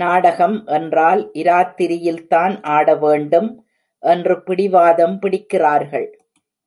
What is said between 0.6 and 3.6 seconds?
என்றால் இராத்திரியில்தான் ஆடவேண்டும்!